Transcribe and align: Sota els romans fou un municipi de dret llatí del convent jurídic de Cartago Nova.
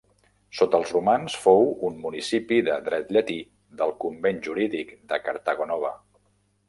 Sota 0.59 0.77
els 0.83 0.93
romans 0.95 1.35
fou 1.43 1.67
un 1.89 1.99
municipi 2.05 2.59
de 2.69 2.77
dret 2.87 3.13
llatí 3.17 3.37
del 3.83 3.93
convent 4.07 4.41
jurídic 4.49 4.95
de 5.13 5.21
Cartago 5.29 5.69
Nova. 5.75 5.93